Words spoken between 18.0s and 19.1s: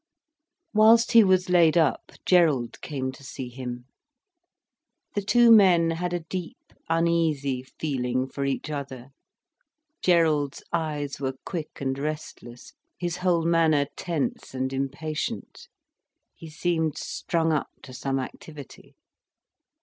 activity.